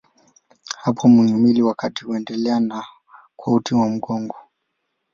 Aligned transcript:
Hapa 0.77 1.07
mhimili 1.07 1.61
wa 1.61 1.75
kati 1.75 2.05
unaendelea 2.05 2.85
kuwa 3.35 3.55
uti 3.57 3.75
wa 3.75 3.89
mgongo. 3.89 4.35